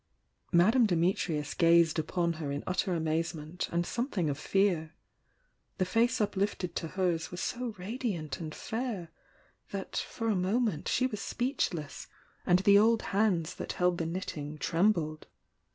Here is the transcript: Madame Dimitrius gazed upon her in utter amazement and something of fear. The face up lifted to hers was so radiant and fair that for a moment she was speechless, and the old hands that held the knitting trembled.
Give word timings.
Madame 0.51 0.87
Dimitrius 0.87 1.53
gazed 1.55 1.99
upon 1.99 2.33
her 2.41 2.51
in 2.51 2.63
utter 2.65 2.95
amazement 2.95 3.69
and 3.71 3.85
something 3.85 4.31
of 4.31 4.37
fear. 4.39 4.93
The 5.77 5.85
face 5.85 6.19
up 6.19 6.35
lifted 6.35 6.75
to 6.77 6.87
hers 6.87 7.29
was 7.29 7.39
so 7.39 7.75
radiant 7.77 8.39
and 8.39 8.55
fair 8.55 9.11
that 9.69 9.97
for 9.97 10.27
a 10.27 10.35
moment 10.35 10.87
she 10.87 11.05
was 11.05 11.21
speechless, 11.21 12.07
and 12.47 12.57
the 12.57 12.79
old 12.79 13.03
hands 13.13 13.53
that 13.57 13.73
held 13.73 13.99
the 13.99 14.07
knitting 14.07 14.57
trembled. 14.57 15.27